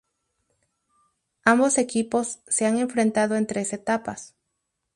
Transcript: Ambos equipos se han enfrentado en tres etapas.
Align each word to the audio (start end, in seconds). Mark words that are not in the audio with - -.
Ambos 1.45 1.77
equipos 1.77 2.39
se 2.47 2.65
han 2.65 2.79
enfrentado 2.79 3.35
en 3.35 3.45
tres 3.45 3.71
etapas. 3.71 4.33